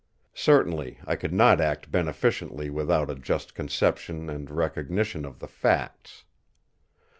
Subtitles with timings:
[0.33, 6.23] Certainly, I could not act beneficently without a just conception and recognition of the facts.